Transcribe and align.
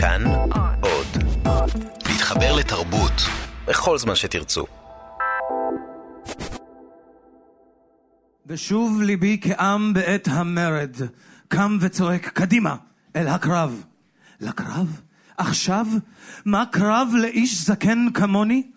כאן 0.00 0.24
עוד. 0.80 1.06
להתחבר 2.08 2.56
לתרבות 2.56 3.12
בכל 3.66 3.98
זמן 3.98 4.14
שתרצו. 4.14 4.66
ושוב 8.46 9.02
ליבי 9.02 9.38
כעם 9.40 9.94
בעת 9.94 10.28
המרד, 10.28 10.96
קם 11.48 11.78
וצועק 11.80 12.28
קדימה, 12.28 12.76
אל 13.16 13.28
הקרב. 13.28 13.84
לקרב? 14.40 15.00
עכשיו? 15.36 15.86
מה 16.44 16.64
קרב 16.66 17.08
לאיש 17.22 17.64
זקן 17.64 18.06
כמוני? 18.14 18.70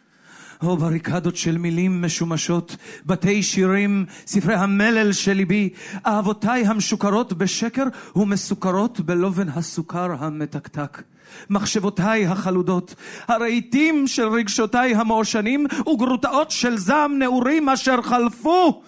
או 0.64 0.78
בריקדות 0.78 1.36
של 1.36 1.58
מילים 1.58 2.02
משומשות, 2.02 2.76
בתי 3.06 3.44
שירים, 3.44 4.06
ספרי 4.28 4.56
המלל 4.56 5.12
של 5.14 5.34
ליבי, 5.34 5.70
אהבותיי 6.06 6.66
המשוכרות 6.66 7.34
בשקר 7.34 7.84
ומסוכרות 8.16 9.00
בלובן 9.00 9.50
הסוכר 9.50 10.12
המתקתק. 10.20 11.02
מחשבותיי 11.50 12.26
החלודות, 12.26 12.96
הרהיטים 13.28 14.08
של 14.08 14.28
רגשותיי 14.28 14.96
המעושנים 14.96 15.66
וגרוטאות 15.94 16.52
של 16.52 16.78
זעם 16.78 17.20
נעורים 17.20 17.70
אשר 17.70 18.02
חלפו. 18.02 18.84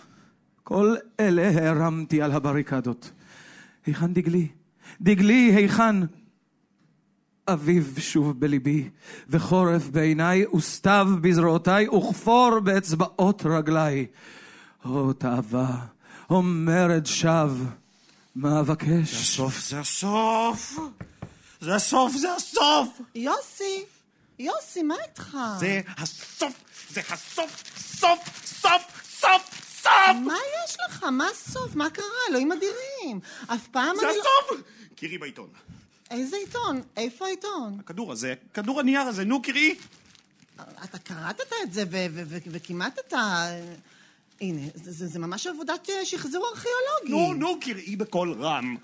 כל 0.63 0.95
אלה 1.19 1.69
הרמתי 1.69 2.21
על 2.21 2.31
הבריקדות. 2.31 3.11
היכן 3.85 4.13
דגלי? 4.13 4.47
דגלי 5.01 5.51
היכן? 5.55 5.95
אביב 7.47 7.95
שוב 7.99 8.39
בליבי, 8.39 8.89
וחורף 9.29 9.87
בעיניי, 9.87 10.45
וסתיו 10.45 11.07
בזרועותיי, 11.21 11.87
וכפור 11.87 12.59
באצבעות 12.59 13.43
רגליי. 13.45 14.05
או 14.85 15.13
תאווה, 15.13 15.77
או 16.29 16.41
מרד 16.41 17.05
שווא, 17.05 17.65
מה 18.35 18.59
אבקש? 18.59 19.11
זה 19.11 19.17
הסוף, 19.19 19.59
זה 19.69 19.79
הסוף! 19.79 20.79
זה 21.61 21.75
הסוף, 21.75 22.15
זה 22.15 22.33
הסוף! 22.35 23.01
יוסי, 23.15 23.85
יוסי, 24.39 24.83
מה 24.83 24.95
איתך? 25.07 25.37
זה 25.59 25.81
הסוף, 25.97 26.53
זה 26.89 27.01
הסוף, 27.09 27.63
סוף, 27.77 28.19
סוף, 28.45 28.81
סוף, 29.19 29.63
סוף! 29.81 30.15
מה 30.25 30.37
יש 30.65 30.77
לך? 30.87 31.03
מה 31.03 31.27
הסוף? 31.31 31.75
מה 31.75 31.89
קרה? 31.89 32.05
אלוהים 32.29 32.51
אדירים. 32.51 33.19
אף 33.47 33.67
פעם 33.67 33.95
זה 33.99 34.09
אני 34.09 34.17
לא... 34.17 34.21
הסוף! 34.21 34.61
קראי 34.95 35.17
בעיתון. 35.17 35.49
איזה 36.13 36.37
עיתון? 36.37 36.81
איפה 36.97 37.25
העיתון? 37.25 37.77
הכדור 37.79 38.11
הזה, 38.11 38.33
כדור 38.53 38.79
הנייר 38.79 39.01
הזה, 39.01 39.25
נו 39.25 39.41
קראי. 39.41 39.75
אתה 40.83 40.97
קראת 40.97 41.41
את 41.63 41.73
זה 41.73 41.83
וכמעט 42.47 42.99
אתה... 43.07 43.47
הנה, 44.41 44.61
זה, 44.75 44.91
זה, 44.91 45.07
זה 45.07 45.19
ממש 45.19 45.47
עבודת 45.47 45.89
אה, 45.89 46.05
שחזור 46.05 46.45
ארכיאולוגי. 46.49 47.27
נו, 47.27 47.33
נו, 47.33 47.59
קראי 47.61 47.95
בקול 47.95 48.31
רם. 48.31 48.75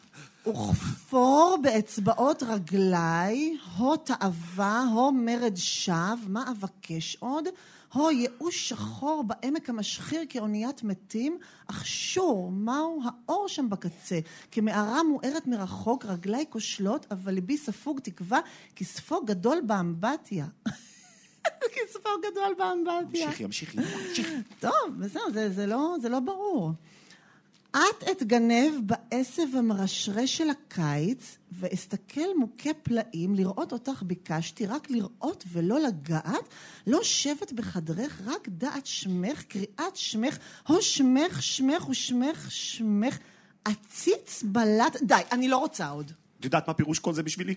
וכפור 0.48 1.58
באצבעות 1.64 2.44
רגליי, 2.44 3.58
הו 3.78 3.98
תאווה, 3.98 4.86
הו 4.94 5.12
מרד 5.12 5.56
שווא, 5.56 6.16
מה 6.28 6.52
אבקש 6.52 7.18
עוד? 7.20 7.48
הו 7.94 8.12
ייאוש 8.12 8.70
שחור 8.70 9.24
בעמק 9.24 9.70
המשחיר 9.70 10.22
כאוניית 10.30 10.84
מתים, 10.84 11.38
אך 11.68 11.86
שור, 11.86 12.52
מהו 12.52 13.02
האור 13.06 13.48
שם 13.48 13.70
בקצה? 13.70 14.20
כמערה 14.52 15.04
מוארת 15.04 15.48
מרחוק, 15.48 16.06
רגליי 16.06 16.46
כושלות, 16.50 17.06
אבל 17.12 17.34
ליבי 17.34 17.58
ספוג 17.58 18.00
תקווה, 18.00 18.40
כספו 18.76 19.26
גדול 19.26 19.62
באמבטיה. 19.66 20.46
כספו 21.76 22.10
גדול 22.32 22.56
באמבטיה. 22.58 23.26
המשיכי, 23.26 23.44
המשיכי, 23.44 23.78
המשיכי. 23.80 24.36
טוב, 24.60 24.72
בסדר, 25.00 25.22
זה, 25.34 25.50
זה, 25.50 25.66
לא, 25.66 25.96
זה 26.02 26.10
לא 26.10 26.20
ברור. 26.20 26.72
את 27.72 28.04
אתגנב 28.12 28.74
בעשב 28.86 29.56
המרשרש 29.58 30.38
של 30.38 30.50
הקיץ, 30.50 31.38
ואסתכל 31.52 32.38
מוכה 32.38 32.70
פלאים, 32.84 33.36
לראות 33.36 33.74
אותך 33.74 34.04
ביקשתי, 34.04 34.66
רק 34.66 34.90
לראות 34.90 35.44
ולא 35.52 35.80
לגעת, 35.80 36.50
לא 36.88 37.04
שבט 37.04 37.52
בחדרך, 37.52 38.22
רק 38.26 38.48
דעת 38.48 38.86
שמך, 38.86 39.44
קריאת 39.44 39.96
שמך, 39.96 40.38
הו 40.68 40.82
שמך, 40.82 41.44
שמך 41.44 41.90
ושמך, 41.90 42.52
שמך, 42.52 43.18
עציץ 43.66 44.44
בלט, 44.44 44.98
די, 45.04 45.22
אני 45.32 45.48
לא 45.48 45.58
רוצה 45.58 45.90
עוד. 45.90 46.12
את 46.40 46.46
יודעת 46.46 46.68
מה 46.68 46.74
פירוש 46.74 47.00
כל 47.00 47.14
זה 47.14 47.24
בשבילי? 47.24 47.56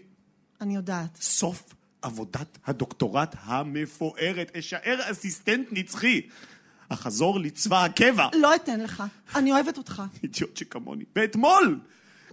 אני 0.61 0.75
יודעת. 0.75 1.17
סוף 1.21 1.75
עבודת 2.03 2.59
הדוקטורט 2.67 3.37
המפוארת. 3.39 4.57
אשאר 4.57 4.99
אסיסטנט 5.11 5.69
נצחי. 5.71 6.21
אחזור 6.93 7.41
לצבא 7.41 7.85
הקבע. 7.85 8.29
לא 8.35 8.55
אתן 8.55 8.81
לך, 8.81 9.03
אני 9.35 9.53
אוהבת 9.53 9.79
אותך. 9.79 10.03
אידיוט 10.23 10.57
שכמוני. 10.57 11.05
ואתמול 11.17 11.81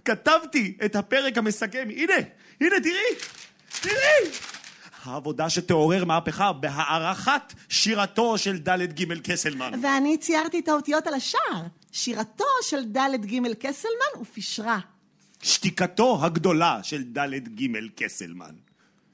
כתבתי 0.04 0.76
את 0.84 0.96
הפרק 0.96 1.38
המסכם. 1.38 1.88
הנה, 1.96 2.14
הנה, 2.60 2.76
תראי, 2.82 3.20
תראי. 3.80 4.30
העבודה 5.04 5.50
שתעורר 5.50 6.04
מהפכה 6.04 6.52
בהערכת 6.52 7.54
שירתו 7.68 8.38
של 8.38 8.58
ד' 8.58 9.00
ג' 9.00 9.20
קסלמן. 9.20 9.72
ואני 9.82 10.18
ציירתי 10.18 10.58
את 10.58 10.68
האותיות 10.68 11.06
על 11.06 11.14
השער. 11.14 11.62
שירתו 11.92 12.44
של 12.62 12.84
ד' 12.84 13.26
ג' 13.26 13.54
קסלמן 13.54 14.20
ופשרה. 14.20 14.78
שתיקתו 15.42 16.24
הגדולה 16.24 16.82
של 16.82 17.02
ד' 17.02 17.60
ג' 17.60 17.86
קסלמן. 17.96 18.54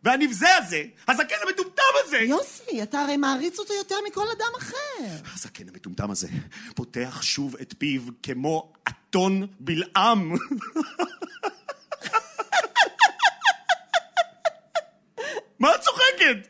והנבזה 0.07 0.57
הזה, 0.57 0.85
הזקן 1.09 1.35
המטומטם 1.47 1.83
הזה, 2.05 2.19
יוסי, 2.19 2.83
אתה 2.83 3.01
הרי 3.01 3.17
מעריץ 3.17 3.59
אותו 3.59 3.75
יותר 3.75 3.97
מכל 4.09 4.27
אדם 4.37 4.53
אחר. 4.59 5.31
הזקן 5.35 5.69
המטומטם 5.69 6.11
הזה, 6.11 6.29
פותח 6.75 7.23
שוב 7.23 7.57
את 7.57 7.75
פיו 7.79 8.03
כמו 8.23 8.73
אתון 8.89 9.47
בלעם. 9.61 10.35
מה 15.59 15.75
את 15.75 15.81
צוחקת? 15.81 16.49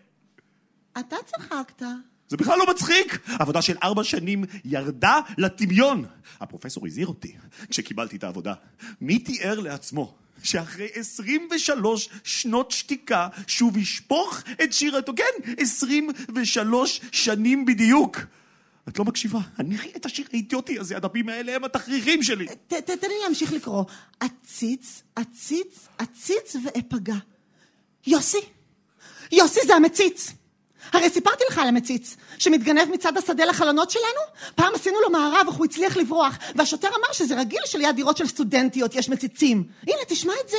אתה 0.98 1.16
צחקת. 1.26 1.82
זה 2.28 2.36
בכלל 2.36 2.58
לא 2.58 2.66
מצחיק! 2.70 3.18
עבודה 3.38 3.62
של 3.62 3.76
ארבע 3.82 4.04
שנים 4.04 4.44
ירדה 4.64 5.20
לטמיון. 5.38 6.04
הפרופסור 6.40 6.86
הזהיר 6.86 7.06
אותי 7.06 7.36
כשקיבלתי 7.70 8.16
את 8.16 8.24
העבודה. 8.24 8.54
מי 9.00 9.18
תיאר 9.18 9.60
לעצמו 9.60 10.16
שאחרי 10.46 10.88
23 10.94 12.08
שנות 12.24 12.70
שתיקה 12.70 13.28
שוב 13.46 13.76
ישפוך 13.76 14.42
את 14.64 14.72
שירתו? 14.72 15.12
כן, 15.16 15.52
23 15.58 17.00
שנים 17.12 17.64
בדיוק. 17.64 18.18
את 18.88 18.98
לא 18.98 19.04
מקשיבה. 19.04 19.38
הניחי 19.56 19.90
את 19.96 20.06
השיר 20.06 20.26
האידיוטי 20.32 20.78
הזה, 20.78 20.96
הדפים 20.96 21.28
האלה 21.28 21.56
הם 21.56 21.64
התכריכים 21.64 22.22
שלי. 22.22 22.46
תן 22.66 22.78
לי 23.02 23.14
להמשיך 23.24 23.52
לקרוא. 23.52 23.84
עציץ, 24.20 25.02
עציץ, 25.16 25.88
עציץ 25.98 26.56
ואפגע. 26.64 27.16
יוסי, 28.06 28.38
יוסי 29.32 29.60
זה 29.66 29.74
המציץ. 29.74 30.32
הרי 30.92 31.10
סיפרתי 31.10 31.44
לך 31.50 31.58
על 31.58 31.68
המציץ, 31.68 32.16
שמתגנב 32.38 32.88
מצד 32.92 33.16
השדה 33.16 33.44
לחלונות 33.44 33.90
שלנו? 33.90 34.20
פעם 34.54 34.74
עשינו 34.74 35.00
לו 35.00 35.10
מארב, 35.10 35.46
אך 35.48 35.54
הוא 35.54 35.64
הצליח 35.64 35.96
לברוח, 35.96 36.38
והשוטר 36.54 36.88
אמר 36.88 37.12
שזה 37.12 37.40
רגיל 37.40 37.60
שליד 37.64 37.96
דירות 37.96 38.16
של 38.16 38.26
סטודנטיות 38.26 38.94
יש 38.94 39.08
מציצים. 39.08 39.64
הנה, 39.82 40.04
תשמע 40.08 40.32
את 40.44 40.48
זה. 40.48 40.56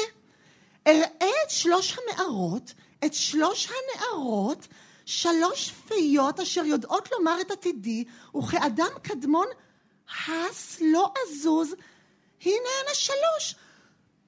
אראה 0.88 1.44
את 1.46 1.50
שלוש 1.50 1.98
הנערות, 1.98 2.74
את 3.06 3.14
שלוש 3.14 3.70
הנערות, 3.70 4.68
שלוש 5.06 5.72
פיות 5.88 6.40
אשר 6.40 6.66
יודעות 6.66 7.10
לומר 7.12 7.42
את 7.42 7.52
עתידי, 7.52 8.04
וכאדם 8.36 8.90
קדמון, 9.02 9.48
הס 10.28 10.78
לא 10.82 11.12
אזוז, 11.24 11.76
הנה 12.46 12.70
הן 12.82 12.92
השלוש. 12.92 13.56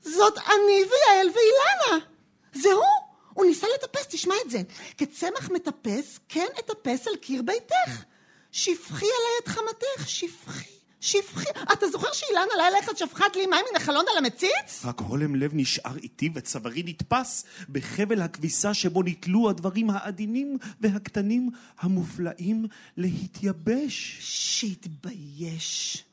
זאת 0.01 0.37
אני 0.37 0.83
ויעל 0.83 1.27
ואילנה. 1.27 2.05
זה 2.53 2.73
הוא. 2.73 3.08
הוא 3.39 3.45
ניסה 3.45 3.67
לטפס, 3.75 4.07
תשמע 4.09 4.35
את 4.45 4.51
זה. 4.51 4.61
כצמח 4.97 5.49
מטפס, 5.49 6.19
כן 6.29 6.45
אטפס 6.59 7.07
על 7.07 7.15
קיר 7.15 7.41
ביתך. 7.41 8.03
שפכי 8.51 9.05
עליי 9.05 9.35
את 9.43 9.47
חמתך, 9.47 10.09
שפכי, 10.09 10.69
שפכי. 11.01 11.49
אתה 11.73 11.87
זוכר 11.87 12.07
שאילנה 12.13 12.53
לילה 12.57 12.79
אחד 12.79 12.97
שפכת 12.97 13.35
לי 13.35 13.45
מים 13.45 13.65
מן 13.71 13.75
החלון 13.81 14.05
על 14.11 14.17
המציץ? 14.17 14.85
רק 14.85 14.99
הולם 14.99 15.35
לב 15.35 15.51
נשאר 15.53 15.97
איתי 15.97 16.29
וצווארי 16.35 16.83
נתפס 16.85 17.45
בחבל 17.69 18.21
הכביסה 18.21 18.73
שבו 18.73 19.03
נתלו 19.03 19.49
הדברים 19.49 19.89
העדינים 19.89 20.57
והקטנים 20.81 21.49
המופלאים 21.79 22.65
להתייבש. 22.97 24.17
שיתבייש. 24.19 26.03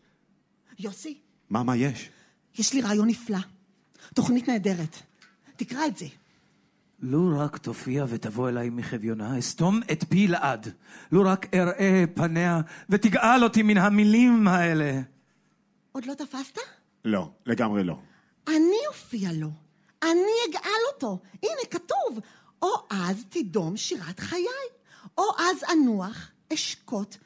יוסי, 0.79 1.19
מה, 1.51 1.63
מה 1.63 1.77
יש? 1.77 2.09
יש 2.59 2.73
לי 2.73 2.81
רעיון 2.81 3.09
נפלא. 3.09 3.39
תוכנית 4.15 4.49
נהדרת. 4.49 4.97
תקרא 5.57 5.87
את 5.87 5.97
זה. 5.97 6.07
לו 7.01 7.39
רק 7.39 7.57
תופיע 7.57 8.05
ותבוא 8.09 8.49
אליי 8.49 8.71
מחביונה, 8.71 9.39
אסתום 9.39 9.81
את 9.93 10.05
פי 10.09 10.29
לעד. 10.29 10.73
לו 11.13 11.23
רק 11.25 11.55
אראה 11.55 12.05
פניה 12.15 12.61
ותגאל 12.91 13.45
אותי 13.45 13.63
מן 13.63 13.79
המילים 13.79 14.49
האלה. 14.49 15.01
עוד 15.93 16.05
לא 16.05 16.15
תפסת? 16.15 16.59
לא, 17.05 17.31
לגמרי 17.47 17.85
לא. 17.85 17.99
אני 18.49 18.87
אופיע 18.89 19.33
לו. 19.33 19.51
אני 20.03 20.37
אגאל 20.51 20.81
אותו. 20.95 21.19
הנה, 21.43 21.67
כתוב. 21.71 22.21
או 22.63 22.69
אז 22.91 23.25
תדום 23.29 23.77
שירת 23.77 24.21
חיי, 24.21 24.47
או 25.19 25.25
אז 25.39 25.57
אנוח, 25.73 26.31
אשקוט, 26.53 27.17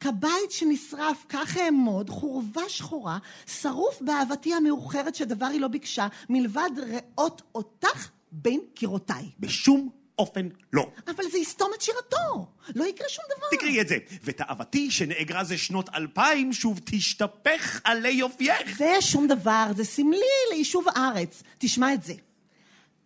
כבית 0.00 0.50
שנשרף, 0.50 1.26
כך 1.28 1.56
אעמוד, 1.56 2.10
חורבה 2.10 2.68
שחורה, 2.68 3.18
שרוף 3.46 4.02
באהבתי 4.02 4.54
המאוחרת 4.54 5.14
שדבר 5.14 5.46
היא 5.46 5.60
לא 5.60 5.68
ביקשה, 5.68 6.06
מלבד 6.28 6.70
ראות 6.76 7.42
אותך 7.54 8.08
בין 8.32 8.60
קירותיי. 8.74 9.30
בשום 9.40 9.90
אופן 10.18 10.48
לא. 10.72 10.90
אבל 11.06 11.24
זה 11.32 11.38
יסתום 11.38 11.70
את 11.76 11.82
שירתו. 11.82 12.46
לא 12.74 12.84
יקרה 12.84 13.08
שום 13.08 13.24
דבר. 13.36 13.46
תקראי 13.50 13.80
את 13.80 13.88
זה. 13.88 13.98
ותאוותי 14.24 14.90
שנאגרה 14.90 15.44
זה 15.44 15.58
שנות 15.58 15.88
אלפיים, 15.94 16.52
שוב 16.52 16.80
תשתפך 16.84 17.80
עלי 17.84 18.10
יופייך. 18.10 18.78
זה 18.78 18.92
שום 19.00 19.26
דבר, 19.26 19.66
זה 19.76 19.84
סמלי 19.84 20.18
ליישוב 20.52 20.84
הארץ. 20.88 21.42
תשמע 21.58 21.94
את 21.94 22.02
זה. 22.02 22.14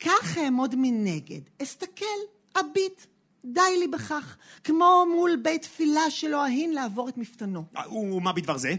כך 0.01 0.39
אעמוד 0.39 0.75
מנגד, 0.79 1.41
אסתכל, 1.63 2.05
אביט, 2.61 3.07
די 3.45 3.61
לי 3.79 3.89
בכך, 3.89 4.37
כמו 4.65 5.05
מול 5.15 5.37
בית 5.43 5.63
תפילה 5.63 6.11
שלא 6.11 6.45
אהין 6.45 6.75
לעבור 6.75 7.09
את 7.09 7.19
מפתנו. 7.19 7.65
ומה 7.91 8.33
בדבר 8.33 8.57
זה? 8.59 8.75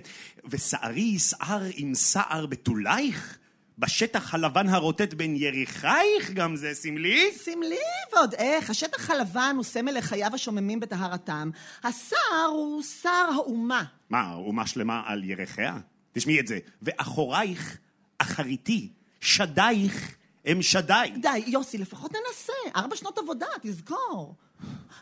ושערי 0.46 1.02
יסער 1.02 1.64
עם 1.76 1.96
סער 1.96 2.46
בתולייך? 2.46 3.38
בשטח 3.80 4.34
הלבן 4.34 4.70
הרוטט 4.70 5.14
בין 5.14 5.36
יריחייך 5.36 6.32
גם 6.34 6.56
זה 6.56 6.74
סמלי? 6.74 7.32
סמלי 7.32 7.76
ועוד 8.14 8.34
איך, 8.34 8.70
השטח 8.70 9.10
הלבן 9.10 9.54
הוא 9.56 9.64
סמל 9.64 9.98
לחייו 9.98 10.36
השוממים 10.36 10.80
בטהרתם. 10.80 11.50
הסער 11.84 12.48
הוא 12.50 12.84
סער 12.84 13.30
האומה. 13.36 13.84
מה, 14.10 14.34
אומה 14.34 14.68
שלמה 14.68 15.02
על 15.06 15.24
ירחיה? 15.24 15.78
תשמעי 16.12 16.40
את 16.40 16.48
זה. 16.48 16.60
ואחורייך, 16.82 17.78
אחריתי, 18.18 18.90
שדייך, 19.22 20.16
הם 20.46 20.62
שדי. 20.62 21.14
די, 21.22 21.44
יוסי, 21.48 21.78
לפחות 21.78 22.12
ננסה. 22.12 22.54
ארבע 22.76 22.96
שנות 22.96 23.18
עבודה, 23.18 23.48
תזכור. 23.62 24.36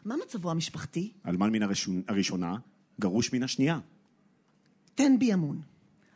מה 0.05 0.15
מצבו 0.23 0.51
המשפחתי? 0.51 1.11
אלמן 1.27 1.49
מן 1.49 1.63
הראשון, 1.63 2.01
הראשונה, 2.07 2.55
גרוש 2.99 3.33
מן 3.33 3.43
השנייה. 3.43 3.79
תן 4.95 5.19
בי 5.19 5.33
אמון. 5.33 5.61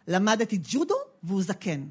למדתי 0.08 0.60
ג'ודו 0.64 0.96
והוא 1.24 1.42
זקן. 1.42 1.84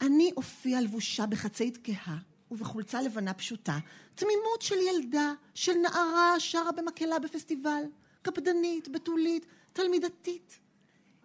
אני 0.00 0.30
אופיע 0.36 0.80
לבושה 0.80 1.26
בחצאית 1.26 1.78
כהה 1.84 2.18
ובחולצה 2.50 3.02
לבנה 3.02 3.34
פשוטה, 3.34 3.78
תמימות 4.14 4.62
של 4.62 4.74
ילדה, 4.74 5.32
של 5.54 5.72
נערה 5.72 6.34
שרה 6.38 6.72
במקהלה 6.72 7.18
בפסטיבל, 7.18 7.82
קפדנית, 8.22 8.88
בתולית, 8.88 9.46
תלמידתית. 9.72 10.58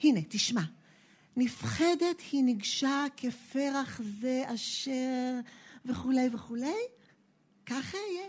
הנה, 0.04 0.20
תשמע. 0.30 0.62
נפחדת 1.38 2.22
היא 2.32 2.44
ניגשה 2.44 3.06
כפרח 3.18 4.02
זה 4.22 4.44
אשר 4.46 5.40
וכולי 5.86 6.30
וכולי, 6.34 6.82
ככה 7.66 7.98
אהיה. 7.98 8.28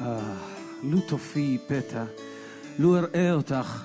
אה, 0.00 0.34
לו 0.82 1.00
תופיעי 1.00 1.58
פתע, 1.68 2.04
לו 2.80 2.96
אראה 2.96 3.32
אותך, 3.32 3.84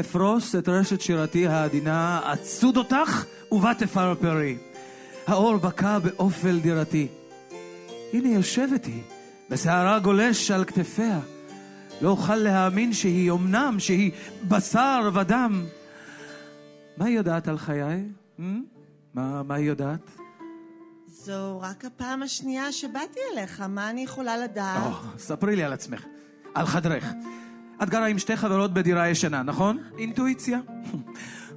אפרוס 0.00 0.54
את 0.54 0.68
רשת 0.68 1.00
שירתי 1.00 1.46
העדינה, 1.46 2.20
אצוד 2.32 2.76
אותך 2.76 3.24
ובה 3.52 3.74
תפרפרי. 3.74 4.56
האור 5.26 5.56
בקע 5.56 5.98
באופל 5.98 6.58
דירתי. 6.58 7.08
הנה 8.12 8.28
יושבת 8.28 8.84
היא, 8.84 9.02
בשערה 9.50 9.98
גולש 9.98 10.50
על 10.50 10.64
כתפיה. 10.64 11.20
לא 12.02 12.08
אוכל 12.08 12.36
להאמין 12.36 12.92
שהיא 12.92 13.32
אמנם, 13.32 13.76
שהיא 13.78 14.12
בשר 14.48 15.10
ודם. 15.14 15.64
מה 16.96 17.04
היא 17.04 17.16
יודעת 17.16 17.48
על 17.48 17.58
חיי? 17.58 18.04
Hmm? 18.38 18.42
מה, 19.14 19.42
מה 19.42 19.54
היא 19.54 19.66
יודעת? 19.66 20.10
זו 21.08 21.60
רק 21.60 21.84
הפעם 21.84 22.22
השנייה 22.22 22.72
שבאתי 22.72 23.20
אליך, 23.32 23.60
מה 23.60 23.90
אני 23.90 24.02
יכולה 24.02 24.36
לדעת? 24.36 24.82
או, 24.86 25.18
ספרי 25.18 25.56
לי 25.56 25.64
על 25.64 25.72
עצמך, 25.72 26.04
על 26.54 26.66
חדרך. 26.66 27.04
את 27.82 27.90
גרה 27.90 28.06
עם 28.06 28.18
שתי 28.18 28.36
חברות 28.36 28.74
בדירה 28.74 29.08
ישנה, 29.08 29.42
נכון? 29.42 29.78
אינטואיציה. 29.98 30.58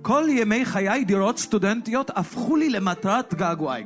כל 0.01 0.23
ימי 0.29 0.65
חיי 0.65 1.03
דירות 1.03 1.39
סטודנטיות 1.39 2.11
הפכו 2.15 2.55
לי 2.55 2.69
למטרת 2.69 3.33
געגועי. 3.33 3.83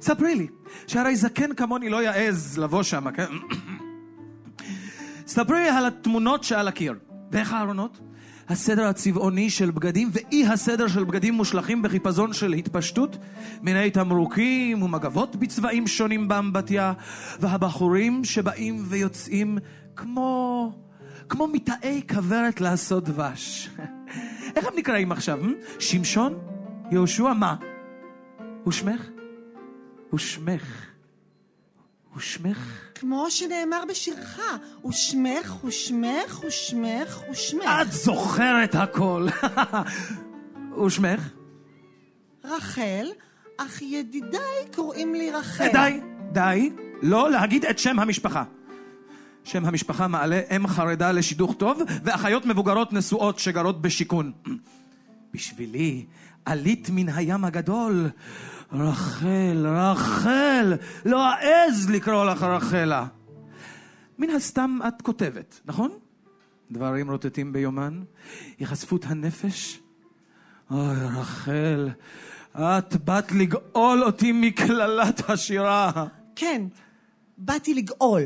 ספרי 0.00 0.34
לי, 0.34 0.46
שהרי 0.86 1.16
זקן 1.16 1.54
כמוני 1.54 1.88
לא 1.88 2.02
יעז 2.02 2.58
לבוא 2.58 2.82
שם, 2.82 3.10
כן? 3.10 3.26
ספרי 5.26 5.68
על 5.68 5.86
התמונות 5.86 6.44
שעל 6.44 6.68
הקיר. 6.68 6.94
ואיך 7.32 7.52
הארונות? 7.52 8.00
הסדר 8.48 8.86
הצבעוני 8.86 9.50
של 9.50 9.70
בגדים 9.70 10.10
ואי 10.12 10.46
הסדר 10.46 10.88
של 10.88 11.04
בגדים 11.04 11.34
מושלכים 11.34 11.82
בחיפזון 11.82 12.32
של 12.32 12.52
התפשטות, 12.52 13.16
מיני 13.62 13.90
תמרוקים 13.90 14.82
ומגבות 14.82 15.36
בצבעים 15.36 15.86
שונים 15.86 16.28
באמבטיה, 16.28 16.92
והבחורים 17.40 18.24
שבאים 18.24 18.84
ויוצאים 18.88 19.58
כמו... 19.96 20.89
כמו 21.30 21.46
מתאי 21.46 22.02
כוורת 22.10 22.60
לעשות 22.60 23.04
דבש. 23.04 23.70
איך 24.56 24.66
הם 24.66 24.72
נקראים 24.76 25.12
עכשיו? 25.12 25.38
שמשון? 25.78 26.38
יהושע? 26.90 27.32
מה? 27.32 27.56
ושמך? 28.66 29.08
ושמך? 30.14 30.86
ושמך? 32.16 32.58
כמו 32.94 33.30
שנאמר 33.30 33.82
בשירך, 33.88 34.40
ושמך, 34.88 35.64
ושמך, 35.64 36.44
ושמך, 36.44 37.20
ושמך. 37.30 37.64
את 37.82 37.92
זוכרת 37.92 38.74
הכל. 38.74 39.26
ושמך? 40.86 41.28
רחל, 42.44 43.06
אך 43.56 43.82
ידידיי 43.82 44.66
קוראים 44.74 45.14
לי 45.14 45.30
רחל. 45.30 45.68
די, 45.72 46.00
די, 46.32 46.70
לא 47.02 47.30
להגיד 47.30 47.64
את 47.64 47.78
שם 47.78 47.98
המשפחה. 47.98 48.44
שם 49.44 49.64
המשפחה 49.64 50.08
מעלה 50.08 50.40
אם 50.56 50.66
חרדה 50.66 51.12
לשידוך 51.12 51.54
טוב 51.58 51.82
ואחיות 52.04 52.46
מבוגרות 52.46 52.92
נשואות 52.92 53.38
שגרות 53.38 53.82
בשיכון. 53.82 54.32
בשבילי 55.34 56.04
עלית 56.44 56.90
מן 56.92 57.08
הים 57.08 57.44
הגדול. 57.44 58.10
רחל, 58.72 59.66
רחל, 59.66 60.74
לא 61.04 61.32
אעז 61.32 61.90
לקרוא 61.90 62.24
לך 62.24 62.42
רחלה. 62.42 63.06
מן 64.18 64.30
הסתם 64.30 64.78
את 64.88 65.02
כותבת, 65.02 65.60
נכון? 65.64 65.90
דברים 66.70 67.10
רוטטים 67.10 67.52
ביומן, 67.52 68.02
יחשפות 68.58 69.04
הנפש. 69.08 69.80
אוי, 70.70 70.96
רחל, 70.96 71.90
את 72.54 72.96
באת 73.04 73.32
לגאול 73.32 74.04
אותי 74.04 74.32
מקללת 74.32 75.30
השירה. 75.30 76.06
כן, 76.36 76.62
באתי 77.38 77.74
לגאול. 77.74 78.22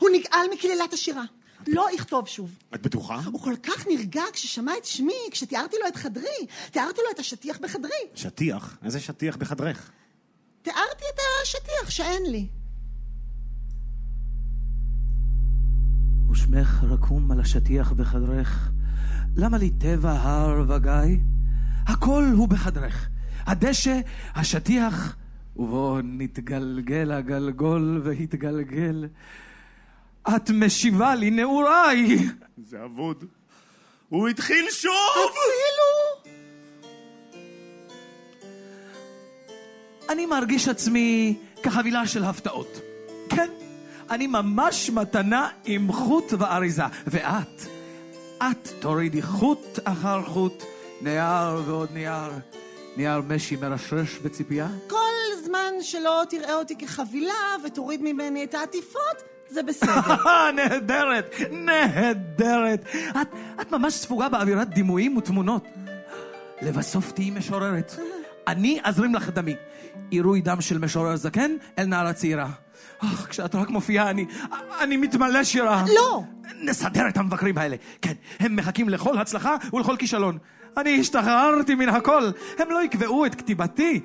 הוא 0.00 0.10
נגאל 0.10 0.46
מקללת 0.52 0.92
השירה. 0.92 1.24
לא 1.66 1.86
יכתוב 1.94 2.28
שוב. 2.28 2.58
את 2.74 2.82
בטוחה? 2.82 3.20
הוא 3.32 3.40
כל 3.40 3.54
כך 3.62 3.86
נרגע 3.86 4.22
כששמע 4.32 4.72
את 4.78 4.84
שמי, 4.84 5.28
כשתיארתי 5.30 5.76
לו 5.82 5.88
את 5.88 5.96
חדרי. 5.96 6.46
תיארתי 6.70 7.00
לו 7.04 7.10
את 7.14 7.18
השטיח 7.18 7.58
בחדרי. 7.58 7.90
שטיח? 8.14 8.78
איזה 8.84 9.00
שטיח 9.00 9.36
בחדרך? 9.36 9.90
תיארתי 10.62 11.04
את 11.14 11.20
השטיח 11.42 11.90
שאין 11.90 12.22
לי. 12.30 12.46
ושמך 16.30 16.84
רקום 16.84 17.30
על 17.30 17.40
השטיח 17.40 17.92
בחדרך. 17.92 18.70
למה 19.36 19.58
לי 19.58 19.70
טבע 19.70 20.12
הר 20.12 20.64
וגיא? 20.68 21.16
הכל 21.86 22.24
הוא 22.36 22.48
בחדרך. 22.48 23.08
הדשא, 23.46 24.00
השטיח, 24.34 25.16
ובו 25.56 25.98
נתגלגל 26.04 27.12
הגלגול 27.12 28.00
והתגלגל. 28.04 29.08
את 30.36 30.50
משיבה 30.50 31.14
לי 31.14 31.30
נעוריי. 31.30 32.18
זה 32.68 32.84
אבוד. 32.84 33.24
הוא 34.08 34.28
התחיל 34.28 34.66
שוב! 34.70 34.92
הצילו! 35.16 36.32
אני 40.08 40.26
מרגיש 40.26 40.68
עצמי 40.68 41.38
כחבילה 41.62 42.06
של 42.06 42.24
הפתעות. 42.24 42.80
כן, 43.28 43.50
אני 44.10 44.26
ממש 44.26 44.90
מתנה 44.90 45.48
עם 45.64 45.92
חוט 45.92 46.32
ואריזה. 46.38 46.82
ואת, 47.06 47.62
את 48.38 48.68
תורידי 48.80 49.22
חוט 49.22 49.78
אחר 49.84 50.22
חוט, 50.22 50.62
נייר 51.00 51.62
ועוד 51.66 51.88
נייר. 51.92 52.32
נייר 52.96 53.20
משי 53.28 53.56
מרשרש 53.56 54.18
בציפייה? 54.18 54.68
כל 54.88 55.44
זמן 55.44 55.72
שלא 55.82 56.22
תראה 56.30 56.54
אותי 56.54 56.78
כחבילה 56.78 57.56
ותוריד 57.64 58.02
ממני 58.02 58.44
את 58.44 58.54
העטיפות, 58.54 59.22
זה 59.50 59.62
בסדר. 59.62 60.16
נהדרת, 60.56 61.34
נהדרת. 61.50 62.84
את, 63.22 63.28
את 63.60 63.72
ממש 63.72 63.94
ספוגה 63.94 64.28
באווירת 64.28 64.68
דימויים 64.68 65.16
ותמונות. 65.16 65.64
לבסוף 66.62 67.12
תהיי 67.12 67.30
משוררת. 67.30 67.94
אני 68.46 68.80
אזרים 68.84 69.14
לך 69.14 69.28
דמי. 69.28 69.54
עירוי 70.10 70.40
דם 70.40 70.60
של 70.60 70.78
משורר 70.78 71.16
זקן 71.16 71.50
אל 71.78 71.84
נערה 71.84 72.12
צעירה. 72.12 72.48
אך, 72.98 73.26
כשאת 73.28 73.54
רק 73.54 73.70
מופיעה, 73.70 74.10
אני, 74.10 74.26
אני 74.80 74.96
מתמלא 74.96 75.44
שירה. 75.44 75.84
לא. 75.94 76.22
נסדר 76.62 77.08
את 77.08 77.16
המבקרים 77.16 77.58
האלה. 77.58 77.76
כן, 78.02 78.12
הם 78.40 78.56
מחכים 78.56 78.88
לכל 78.88 79.18
הצלחה 79.18 79.56
ולכל 79.72 79.96
כישלון. 79.98 80.38
אני 80.76 81.00
השתחררתי 81.00 81.74
מן 81.74 81.88
הכל. 81.88 82.30
הם 82.58 82.70
לא 82.70 82.82
יקבעו 82.82 83.26
את 83.26 83.34
כתיבתי. 83.34 84.00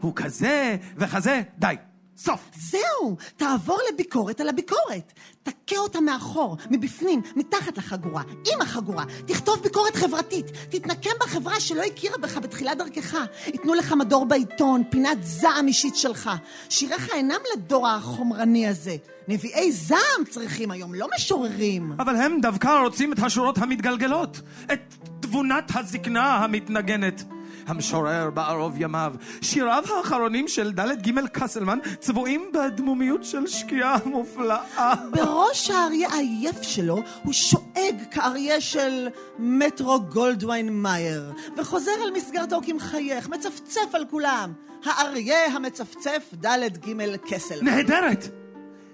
הוא 0.00 0.12
כזה 0.16 0.76
וכזה. 0.96 1.42
די. 1.58 1.74
סוף. 2.16 2.40
זהו, 2.56 3.16
תעבור 3.36 3.78
לביקורת 3.92 4.40
על 4.40 4.48
הביקורת. 4.48 5.12
תכה 5.42 5.76
אותה 5.76 6.00
מאחור, 6.00 6.56
מבפנים, 6.70 7.22
מתחת 7.36 7.78
לחגורה, 7.78 8.22
עם 8.52 8.62
החגורה. 8.62 9.04
תכתוב 9.26 9.62
ביקורת 9.62 9.96
חברתית. 9.96 10.46
תתנקם 10.70 11.10
בחברה 11.20 11.60
שלא 11.60 11.82
הכירה 11.82 12.18
בך 12.18 12.38
בתחילת 12.38 12.78
דרכך. 12.78 13.16
ייתנו 13.46 13.74
לך 13.74 13.92
מדור 13.92 14.24
בעיתון, 14.24 14.82
פינת 14.90 15.18
זעם 15.22 15.68
אישית 15.68 15.96
שלך. 15.96 16.30
שיריך 16.68 17.08
אינם 17.14 17.40
לדור 17.56 17.88
החומרני 17.88 18.68
הזה. 18.68 18.96
נביאי 19.28 19.72
זעם 19.72 20.24
צריכים 20.30 20.70
היום, 20.70 20.94
לא 20.94 21.06
משוררים. 21.16 21.92
אבל 21.98 22.16
הם 22.16 22.40
דווקא 22.40 22.68
רוצים 22.84 23.12
את 23.12 23.18
השורות 23.18 23.58
המתגלגלות, 23.58 24.40
את 24.72 24.94
תבונת 25.20 25.72
הזקנה 25.74 26.36
המתנגנת. 26.36 27.35
המשורר 27.66 28.30
בערוב 28.30 28.74
ימיו. 28.76 29.14
שיריו 29.42 29.84
האחרונים 29.96 30.48
של 30.48 30.72
ד' 30.72 31.08
ג' 31.08 31.26
קסלמן 31.26 31.78
צבועים 32.00 32.50
בדמומיות 32.54 33.24
של 33.24 33.46
שקיעה 33.46 33.96
מופלאה. 34.04 34.94
בראש 35.10 35.70
האריה 35.70 36.08
העייף 36.08 36.62
שלו 36.62 37.02
הוא 37.22 37.32
שואג 37.32 37.96
כאריה 38.10 38.60
של 38.60 39.08
מטרו 39.38 40.00
גולדווין 40.00 40.82
מאייר, 40.82 41.32
וחוזר 41.56 41.90
על 42.02 42.10
מסגרתו 42.10 42.60
כמחייך, 42.66 43.28
מצפצף 43.28 43.94
על 43.94 44.04
כולם. 44.10 44.52
האריה 44.84 45.46
המצפצף 45.46 46.34
ד' 46.34 46.86
ג' 46.86 47.16
קסלמן. 47.30 47.64
נהדרת! 47.64 48.28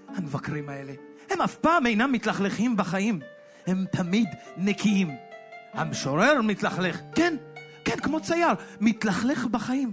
המבקרים 0.08 0.68
האלה, 0.68 0.92
הם 1.30 1.42
אף 1.42 1.54
פעם 1.54 1.86
אינם 1.86 2.12
מתלכלכים 2.12 2.76
בחיים. 2.76 3.20
הם 3.66 3.84
תמיד 3.92 4.28
נקיים. 4.56 5.10
המשורר 5.72 6.40
מתלכלך, 6.42 7.00
כן, 7.14 7.36
כן, 7.84 7.96
כמו 8.02 8.20
צייר, 8.20 8.52
מתלכלך 8.80 9.46
בחיים. 9.46 9.92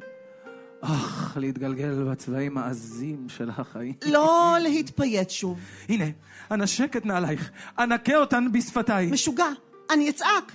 אך, 0.81 1.38
להתגלגל 1.39 2.03
בצבעים 2.03 2.58
העזים 2.58 3.29
של 3.29 3.50
החיים. 3.58 3.93
לא 4.05 4.58
להתפייט 4.62 5.29
שוב. 5.29 5.60
הנה, 5.89 6.05
אנשק 6.51 6.98
את 6.98 7.05
נעלייך, 7.05 7.51
אנקה 7.79 8.15
אותן 8.15 8.51
בשפתיי. 8.51 9.12
משוגע, 9.12 9.48
אני 9.91 10.10
אצעק. 10.10 10.51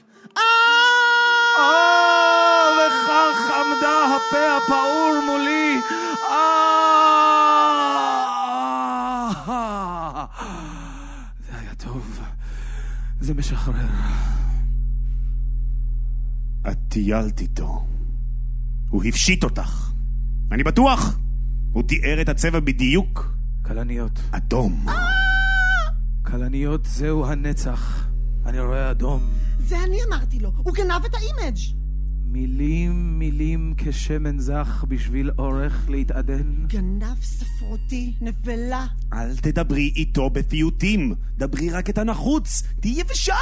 וכך 2.76 3.50
עמדה 3.50 4.05
הפה 4.05 4.57
הפעור 4.57 5.21
מולי. 5.26 5.81
זה 11.47 11.59
היה 11.59 11.75
טוב. 11.85 12.21
זה 13.21 13.35
משחרר. 13.35 14.24
טיילת 16.94 17.40
איתו. 17.40 17.86
הוא 18.88 19.04
הפשיט 19.04 19.44
אותך. 19.44 19.92
אני 20.52 20.62
בטוח. 20.62 21.18
הוא 21.72 21.82
תיאר 21.82 22.20
את 22.20 22.28
הצבע 22.28 22.60
בדיוק. 22.60 23.36
כלניות. 23.62 24.20
אדום. 24.30 24.86
כלניות 26.22 26.84
זהו 26.84 27.26
הנצח. 27.26 28.08
אני 28.46 28.60
רואה 28.60 28.90
אדום. 28.90 29.20
זה 29.58 29.84
אני 29.84 29.96
אמרתי 30.08 30.40
לו, 30.40 30.52
הוא 30.56 30.74
גנב 30.74 31.04
את 31.04 31.14
ה 31.14 31.21
image. 31.21 31.56
מילים 32.24 33.18
מילים 33.18 33.74
כשמן 33.76 34.38
זך 34.38 34.84
בשביל 34.88 35.30
אורך 35.38 35.86
להתעדן. 35.88 36.66
גנב 36.66 37.22
ספרותי, 37.22 38.14
נבלה. 38.20 38.86
אל 39.12 39.36
תדברי 39.36 39.92
איתו 39.96 40.30
בפיוטים. 40.30 41.14
דברי 41.38 41.70
רק 41.70 41.90
את 41.90 41.98
הנחוץ. 41.98 42.62
תהיי 42.80 43.00
יבשה. 43.00 43.36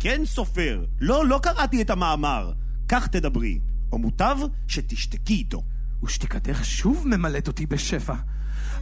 כן, 0.00 0.22
סופר. 0.24 0.84
לא, 1.00 1.28
לא 1.28 1.40
קראתי 1.42 1.82
את 1.82 1.90
המאמר. 1.90 2.52
כך 2.88 3.06
תדברי. 3.06 3.58
או 3.92 3.98
מוטב 3.98 4.36
שתשתקי 4.68 5.34
איתו. 5.34 5.62
ושתיקתך 6.02 6.64
שוב 6.64 7.02
ממלאת 7.06 7.48
אותי 7.48 7.66
בשפע. 7.66 8.14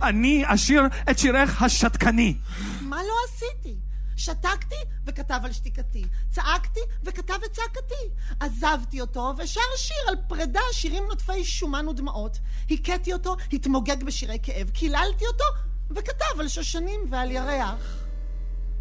אני 0.02 0.42
אשיר 0.46 0.82
את 1.10 1.18
שירך 1.18 1.62
השתקני. 1.62 2.36
מה 2.80 2.96
לא 2.96 3.14
עשיתי? 3.28 3.76
שתקתי 4.16 4.74
וכתב 5.06 5.40
על 5.44 5.52
שתיקתי. 5.52 6.04
צעקתי 6.30 6.80
וכתב 7.04 7.38
את 7.46 7.52
צעקתי. 7.52 8.22
עזבתי 8.40 9.00
אותו 9.00 9.32
ושר 9.38 9.60
שיר 9.76 10.08
על 10.08 10.14
פרידה, 10.28 10.60
שירים 10.72 11.04
נוטפי 11.08 11.44
שומן 11.44 11.88
ודמעות. 11.88 12.38
הכיתי 12.70 13.12
אותו, 13.12 13.36
התמוגג 13.52 14.04
בשירי 14.04 14.38
כאב. 14.42 14.70
קיללתי 14.70 15.26
אותו 15.26 15.44
וכתב 15.90 16.40
על 16.40 16.48
שושנים 16.48 17.00
ועל 17.10 17.30
ירח. 17.30 18.04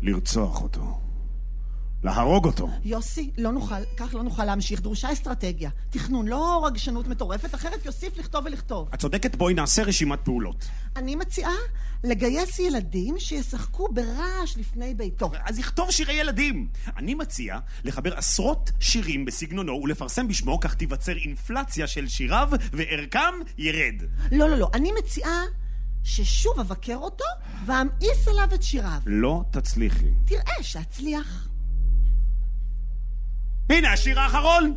לרצוח 0.01 0.62
אותו. 0.62 1.00
להרוג 2.03 2.46
אותו. 2.46 2.70
יוסי, 2.84 3.31
לא 3.38 3.51
נוכל, 3.51 3.75
כך 3.98 4.13
לא 4.13 4.24
נוכל 4.24 4.46
להמשיך. 4.46 4.81
דרושה 4.81 5.13
אסטרטגיה. 5.13 5.70
תכנון, 5.89 6.27
לא 6.27 6.65
רגשנות 6.65 7.08
מטורפת, 7.08 7.55
אחרת 7.55 7.86
יוסיף 7.86 8.17
לכתוב 8.17 8.46
ולכתוב. 8.46 8.89
את 8.93 9.00
צודקת, 9.00 9.36
בואי 9.36 9.53
נעשה 9.53 9.84
רשימת 9.84 10.20
פעולות. 10.24 10.65
אני 10.96 11.15
מציעה 11.15 11.53
לגייס 12.03 12.60
ילדים 12.60 13.20
שישחקו 13.20 13.88
ברעש 13.93 14.58
לפני 14.58 14.93
ביתו. 14.93 15.31
אז 15.46 15.60
יכתוב 15.60 15.91
שירי 15.91 16.13
ילדים. 16.13 16.67
אני 16.98 17.15
מציע 17.15 17.60
לחבר 17.84 18.17
עשרות 18.17 18.72
שירים 18.79 19.25
בסגנונו 19.25 19.81
ולפרסם 19.84 20.27
בשמו, 20.27 20.60
כך 20.60 20.75
תיווצר 20.75 21.15
אינפלציה 21.15 21.88
של 21.88 22.08
שיריו 22.08 22.50
וערכם 22.74 23.34
ירד. 23.58 23.96
לא, 24.31 24.50
לא, 24.50 24.58
לא. 24.58 24.70
אני 24.74 24.91
מציעה 25.00 25.43
ששוב 26.03 26.60
אבקר 26.60 26.96
אותו 26.96 27.25
ואמאיס 27.65 28.27
עליו 28.27 28.50
את 28.55 28.63
שיריו. 28.63 29.00
לא 29.05 29.43
תצליחי. 29.51 30.12
תראה 30.25 30.63
שאצליח. 30.63 31.50
הנה 33.72 33.94
השיר 33.94 34.20
האחרון! 34.20 34.74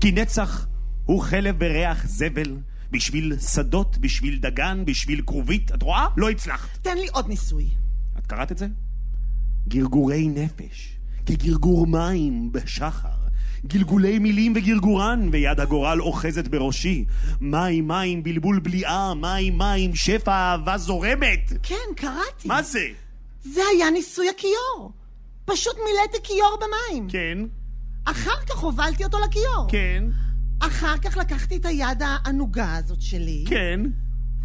כי 0.00 0.12
נצח 0.12 0.66
הוא 1.04 1.22
חלב 1.22 1.58
בריח 1.58 2.06
זבל, 2.06 2.56
בשביל 2.90 3.38
שדות, 3.38 3.98
בשביל 3.98 4.38
דגן, 4.38 4.82
בשביל 4.84 5.22
כרובית. 5.26 5.72
את 5.74 5.82
רואה? 5.82 6.06
לא 6.16 6.30
הצלחת. 6.30 6.78
תן 6.82 6.98
לי 6.98 7.08
עוד 7.08 7.28
ניסוי. 7.28 7.68
את 8.18 8.26
קראת 8.26 8.52
את 8.52 8.58
זה? 8.58 8.66
גרגורי 9.68 10.28
נפש, 10.28 10.96
כגרגור 11.26 11.86
מים 11.86 12.52
בשחר. 12.52 13.08
גלגולי 13.66 14.18
מילים 14.18 14.52
וגרגורן, 14.56 15.28
ויד 15.32 15.60
הגורל 15.60 16.02
אוחזת 16.02 16.48
בראשי. 16.48 17.04
מים, 17.40 17.88
מים, 17.88 18.22
בלבול 18.22 18.58
בליעה, 18.58 19.14
מים, 19.14 19.58
מים, 19.58 19.94
שפע 19.94 20.32
אהבה 20.32 20.78
זורמת. 20.78 21.52
כן, 21.62 21.74
קראתי. 21.96 22.48
מה 22.48 22.62
זה? 22.62 22.86
זה 23.42 23.60
היה 23.72 23.90
ניסוי 23.90 24.28
הכיור. 24.28 24.92
פשוט 25.44 25.76
מילאתי 25.76 26.18
כיור 26.22 26.58
במים. 26.60 27.08
כן, 27.10 27.38
אחר 28.10 28.44
כך 28.46 28.58
הובלתי 28.58 29.04
אותו 29.04 29.18
לכיור. 29.28 29.66
כן, 29.68 30.04
אחר 30.60 30.98
כך 30.98 31.16
לקחתי 31.16 31.56
את 31.56 31.64
היד 31.64 32.02
הענוגה 32.02 32.76
הזאת 32.76 33.00
שלי, 33.00 33.44
כן. 33.48 33.80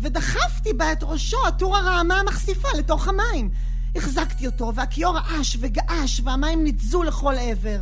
ודחפתי 0.01 0.73
בה 0.73 0.91
את 0.91 1.03
ראשו, 1.03 1.47
הטור 1.47 1.77
הרעמה 1.77 2.19
המחשיפה, 2.19 2.67
לתוך 2.79 3.07
המים. 3.07 3.49
החזקתי 3.95 4.45
אותו, 4.45 4.71
והכיור 4.75 5.17
רעש 5.17 5.57
וגעש, 5.59 6.21
והמים 6.23 6.63
ניתזו 6.63 7.03
לכל 7.03 7.33
עבר. 7.39 7.79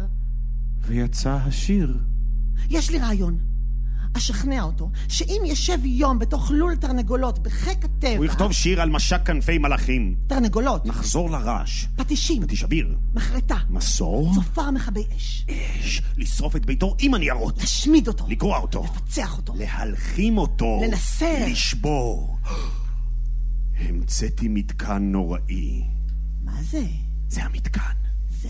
ויצא 0.81 1.37
השיר. 1.45 1.97
יש 2.69 2.89
לי 2.89 2.99
רעיון. 2.99 3.50
אשכנע 4.17 4.63
אותו 4.63 4.89
שאם 5.07 5.41
ישב 5.45 5.85
יום 5.85 6.19
בתוך 6.19 6.51
לול 6.51 6.75
תרנגולות 6.75 7.39
בחיק 7.39 7.85
הטבע... 7.85 8.17
הוא 8.17 8.25
יכתוב 8.25 8.51
שיר 8.51 8.81
על 8.81 8.89
משק 8.89 9.25
כנפי 9.25 9.57
מלאכים. 9.57 10.15
תרנגולות, 10.27 10.85
נחזור 10.85 11.29
לרעש. 11.29 11.85
פטישים, 11.95 12.43
ותשביר. 12.43 12.95
מחרטה, 13.13 13.57
מסור? 13.69 14.31
צופר 14.35 14.71
מכבי 14.71 15.03
אש. 15.17 15.45
אש. 15.49 16.01
לשרוף 16.17 16.55
את 16.55 16.65
ביתו 16.65 16.95
עם 16.99 17.13
הניירות. 17.13 17.55
תשמיד 17.55 18.07
אותו. 18.07 18.25
לקרוע 18.27 18.57
אותו. 18.57 18.83
לפצח 18.83 19.37
אותו. 19.37 19.53
להלחים 19.57 20.37
אותו. 20.37 20.79
לנסר. 20.83 21.45
לשבור. 21.47 22.37
המצאתי 23.87 24.47
מתקן 24.47 25.11
נוראי. 25.11 25.83
מה 26.43 26.63
זה? 26.63 26.83
זה 27.27 27.43
המתקן. 27.43 27.81
זה? 28.29 28.49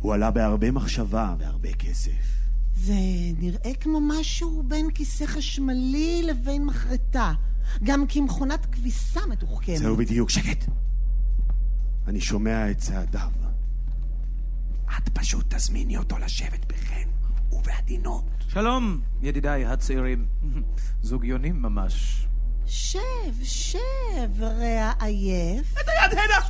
הוא 0.00 0.14
עלה 0.14 0.30
בהרבה 0.30 0.70
מחשבה 0.70 1.34
והרבה 1.38 1.72
כסף. 1.72 2.45
זה 2.76 2.94
נראה 3.38 3.74
כמו 3.80 4.00
משהו 4.00 4.62
בין 4.62 4.90
כיסא 4.90 5.26
חשמלי 5.26 6.22
לבין 6.22 6.64
מחרטה. 6.64 7.32
גם 7.82 8.04
כמכונת 8.08 8.66
כביסה 8.66 9.20
מתוחכמת. 9.26 9.76
זהו 9.76 9.96
בדיוק. 9.96 10.30
שקט! 10.30 10.64
אני 12.06 12.20
שומע 12.20 12.70
את 12.70 12.78
צעדיו. 12.78 13.30
את 14.98 15.08
פשוט 15.08 15.54
תזמיני 15.54 15.96
אותו 15.96 16.18
לשבת 16.18 16.64
בחן 16.64 17.08
ובעדינות. 17.52 18.24
שלום, 18.48 19.00
ידידיי 19.22 19.66
הצעירים. 19.66 20.26
זוגיונים 21.02 21.62
ממש. 21.62 22.26
שב, 22.66 22.98
שב, 23.42 24.42
רע 24.42 24.92
עייף. 25.00 25.72
את 25.72 25.88
היד 25.88 26.18
הנה! 26.18 26.46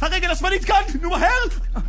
הרגל 0.00 0.30
השמאלית 0.30 0.64
כאן! 0.64 0.82
נו 1.02 1.10
מהר! 1.10 1.82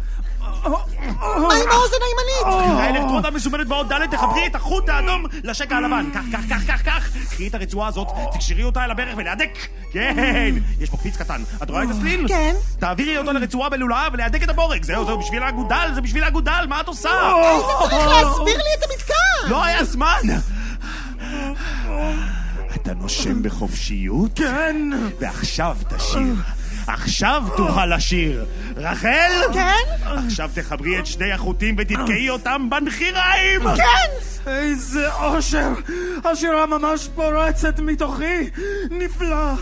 מה 0.70 1.56
עם 1.56 1.70
האוזן 1.72 1.98
הימנית? 2.02 2.80
האלקטרודה 2.80 3.32
מסומנת 3.32 3.68
באות 3.68 3.88
ד' 3.88 4.06
תחברי 4.12 4.48
את 4.48 4.56
החוט 4.56 4.90
האדום 4.90 5.26
לשקע 5.44 5.78
הלבן. 5.78 6.10
כך, 6.14 6.22
כך, 6.34 6.40
כך, 6.50 6.68
כך, 6.68 6.86
כך. 6.86 7.10
קחי 7.30 7.48
את 7.48 7.56
הרצועה 7.56 7.88
הזאת, 7.88 8.08
תקשרי 8.34 8.64
אותה 8.64 8.86
אל 8.86 8.92
הברך 8.92 9.14
ולהדק. 9.18 9.58
כן! 9.92 10.56
יש 10.80 10.90
פה 10.90 10.98
קפיץ 10.98 11.18
קטן. 11.18 11.44
את 11.64 11.70
רואה 11.70 11.84
את 11.84 11.90
הסליל? 11.90 12.28
כן. 12.28 12.56
תעבירי 12.80 13.18
אותו 13.18 13.34
לרצועה 13.34 13.70
בלולאה 13.70 14.08
ולהדק 14.14 14.44
את 14.44 14.50
הבורג. 14.50 14.84
זהו, 14.84 15.06
זהו, 15.06 15.20
בשביל 15.20 15.44
האגודל, 15.44 15.92
זה 15.96 16.02
בשביל 16.02 16.24
האגודל, 16.24 16.66
מה 16.70 16.82
את 16.82 16.88
עושה? 16.88 17.36
היית 17.36 17.66
צריך 17.80 18.08
להסביר 18.08 18.58
לי 18.58 18.74
את 18.78 18.84
המתקן! 18.84 19.50
לא 19.50 19.64
היה 19.64 19.84
זמן! 19.84 20.22
את 22.76 22.86
אתה 22.86 22.94
נושם 22.94 23.44
בחופשיות? 23.44 24.32
כן! 24.36 24.76
ועכשיו 25.20 25.78
תשיר. 25.90 26.36
עכשיו 26.96 27.44
תוכל 27.58 27.86
לשיר. 27.86 28.46
רחל? 28.76 29.32
כן? 29.54 29.84
עכשיו 30.02 30.50
תחברי 30.54 31.00
את 31.00 31.06
שני 31.06 31.32
החוטים 31.32 31.76
ותתקעי 31.78 32.30
אותם 32.30 32.70
בנחיריים! 32.70 33.62
כן! 33.62 34.50
איזה 34.50 35.14
אושר! 35.14 35.70
השירה 36.26 36.66
ממש 36.66 37.10
פורצת 37.16 37.80
מתוכי! 37.80 38.50
נפלא! 38.92 39.54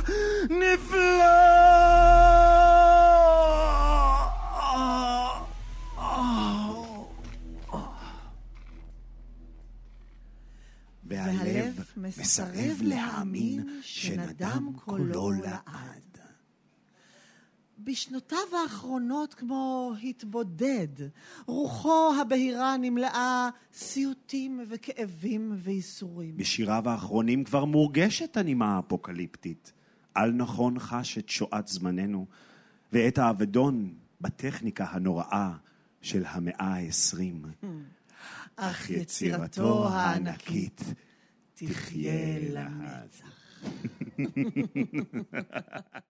נפלא! 0.49 1.23
והלב 11.05 11.83
מסרב 11.97 12.77
להאמין 12.81 13.79
שנדם 13.81 14.71
קולו 14.85 15.31
לעד. 15.31 16.02
בשנותיו 17.83 18.37
האחרונות 18.63 19.33
כמו 19.33 19.93
התבודד, 20.03 20.87
רוחו 21.45 22.13
הבהירה 22.21 22.77
נמלאה 22.77 23.49
סיוטים 23.73 24.59
וכאבים 24.69 25.51
וייסורים. 25.57 26.37
בשיריו 26.37 26.89
האחרונים 26.89 27.43
כבר 27.43 27.65
מורגשת 27.65 28.37
הנימה 28.37 28.75
האפוקליפטית. 28.75 29.71
על 30.15 30.31
נכון 30.31 30.79
חש 30.79 31.17
את 31.17 31.29
שואת 31.29 31.67
זמננו, 31.67 32.25
ואת 32.93 33.17
האבדון 33.17 33.93
בטכניקה 34.21 34.85
הנוראה 34.89 35.51
של 36.01 36.23
המאה 36.27 36.73
העשרים. 36.73 37.41
אך 38.55 38.89
יצירתו 38.89 39.89
הענקית 39.89 40.81
תחיה 41.53 42.39
לנצח. 42.39 43.33